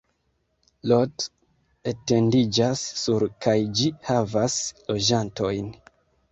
[0.91, 1.25] Lot
[1.91, 4.59] etendiĝas sur kaj ĝi havas
[4.91, 5.73] loĝantojn.